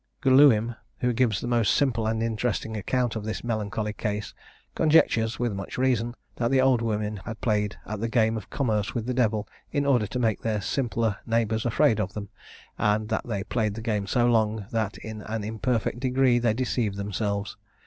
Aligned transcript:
Guluim, 0.21 0.75
who 1.01 1.13
gives 1.13 1.41
the 1.41 1.47
most 1.47 1.75
simple 1.75 2.07
and 2.07 2.23
interesting 2.23 2.75
account 2.75 3.15
of 3.15 3.23
this 3.23 3.43
melancholy 3.43 3.93
case, 3.93 4.33
conjectures, 4.73 5.37
with 5.37 5.53
much 5.53 5.77
reason, 5.77 6.15
that 6.37 6.49
the 6.49 6.59
old 6.59 6.81
women 6.81 7.17
had 7.17 7.39
played 7.39 7.75
at 7.85 7.99
the 7.99 8.07
game 8.09 8.35
of 8.35 8.49
commerce 8.49 8.95
with 8.95 9.05
the 9.05 9.13
Devil, 9.13 9.47
in 9.71 9.85
order 9.85 10.07
to 10.07 10.17
make 10.17 10.41
their 10.41 10.59
simpler 10.59 11.17
neighbours 11.27 11.67
afraid 11.67 11.99
of 11.99 12.13
them; 12.13 12.29
and 12.79 13.09
that 13.09 13.27
they 13.27 13.43
played 13.43 13.75
the 13.75 13.81
game 13.81 14.07
so 14.07 14.25
long, 14.25 14.65
that 14.71 14.97
in 14.97 15.21
an 15.21 15.43
imperfect 15.43 15.99
degree 15.99 16.39
they 16.39 16.55
deceived 16.55 16.97
themselves. 16.97 17.55